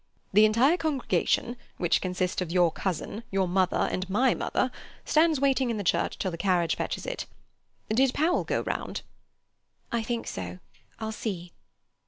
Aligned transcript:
The 0.33 0.45
entire 0.45 0.77
congregation, 0.77 1.57
which 1.77 2.01
consists 2.01 2.41
of 2.41 2.49
your 2.51 2.71
cousin, 2.71 3.21
your 3.29 3.47
mother, 3.47 3.87
and 3.91 4.09
my 4.09 4.33
mother, 4.33 4.71
stands 5.05 5.39
waiting 5.39 5.69
in 5.69 5.77
the 5.77 5.83
church, 5.83 6.17
till 6.17 6.31
the 6.31 6.39
carriage 6.39 6.75
fetches 6.75 7.05
it. 7.05 7.27
Did 7.87 8.11
Powell 8.11 8.43
go 8.43 8.61
round?" 8.61 9.03
"I 9.91 10.01
think 10.01 10.25
so; 10.25 10.57
I'll 10.97 11.11
see." 11.11 11.51